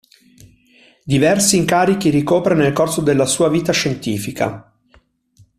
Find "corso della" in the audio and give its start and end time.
2.73-3.27